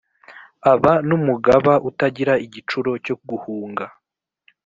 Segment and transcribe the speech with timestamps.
[0.71, 3.85] Aba n’ umugaba utagira igicuro cyo guhunga.